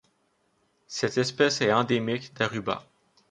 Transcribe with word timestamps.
Cette 0.87 1.19
espèce 1.19 1.61
est 1.61 1.71
endémique 1.71 2.33
d'Aruba. 2.35 2.87